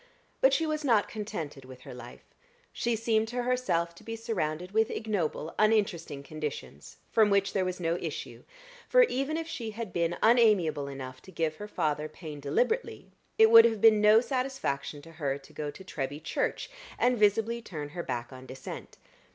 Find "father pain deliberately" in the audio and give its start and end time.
11.67-13.11